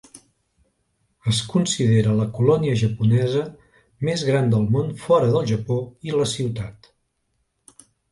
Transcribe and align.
Es 1.31 1.41
considera 1.49 2.15
la 2.19 2.23
colònia 2.37 2.79
japonesa 2.83 3.43
més 4.09 4.23
gran 4.29 4.49
del 4.55 4.65
món 4.77 4.89
fora 5.03 5.29
del 5.35 5.45
Japó, 5.53 5.77
i 6.11 6.15
la 6.17 6.27
ciutat. 6.33 6.91